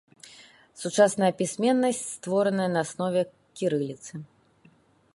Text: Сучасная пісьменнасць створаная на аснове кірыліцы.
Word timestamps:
Сучасная 0.83 1.29
пісьменнасць 1.41 2.01
створаная 2.15 2.69
на 2.77 2.85
аснове 2.89 3.21
кірыліцы. 3.63 4.13